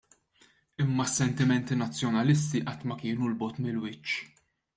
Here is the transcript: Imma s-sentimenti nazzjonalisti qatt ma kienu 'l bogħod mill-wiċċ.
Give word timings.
Imma 0.83 1.05
s-sentimenti 1.07 1.77
nazzjonalisti 1.81 2.63
qatt 2.71 2.87
ma 2.89 2.99
kienu 3.03 3.29
'l 3.29 3.39
bogħod 3.45 3.61
mill-wiċċ. 3.67 4.19